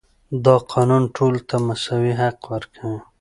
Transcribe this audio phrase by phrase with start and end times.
[0.45, 2.99] دا قانون ټولو ته مساوي حق ورکوي.